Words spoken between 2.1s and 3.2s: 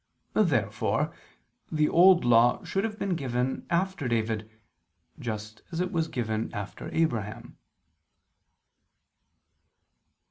Law should have been